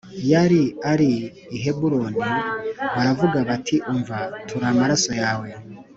[0.31, 0.61] Yari
[0.91, 1.11] ari
[1.55, 2.19] i Heburoni
[2.95, 5.49] baravuga bati Umva turi amaraso yawe